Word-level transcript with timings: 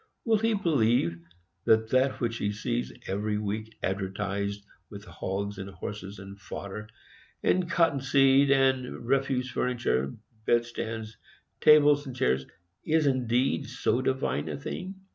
Will 0.25 0.39
he 0.39 0.55
believe 0.55 1.21
that 1.65 1.91
that 1.91 2.19
which 2.19 2.37
he 2.37 2.51
sees, 2.51 2.91
every 3.05 3.37
week, 3.37 3.77
advertised 3.83 4.65
with 4.89 5.05
hogs, 5.05 5.59
and 5.59 5.69
horses, 5.69 6.17
and 6.17 6.39
fodder, 6.39 6.89
and 7.43 7.69
cotton 7.69 8.01
seed, 8.01 8.49
and 8.49 9.05
refuse 9.05 9.51
furniture,—bedsteads, 9.51 11.17
tables 11.59 12.07
and 12.07 12.15
chairs,—is 12.15 13.05
indeed 13.05 13.67
so 13.67 14.01
divine 14.01 14.49
a 14.49 14.57
thing? 14.57 14.95